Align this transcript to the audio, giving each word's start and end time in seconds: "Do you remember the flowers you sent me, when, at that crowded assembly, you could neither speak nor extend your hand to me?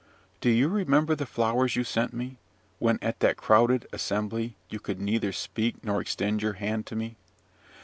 "Do 0.39 0.49
you 0.49 0.67
remember 0.67 1.13
the 1.13 1.27
flowers 1.27 1.75
you 1.75 1.83
sent 1.83 2.11
me, 2.11 2.37
when, 2.79 2.97
at 3.03 3.19
that 3.19 3.37
crowded 3.37 3.85
assembly, 3.93 4.55
you 4.67 4.79
could 4.79 4.99
neither 4.99 5.31
speak 5.31 5.83
nor 5.85 6.01
extend 6.01 6.41
your 6.41 6.53
hand 6.53 6.87
to 6.87 6.95
me? 6.95 7.17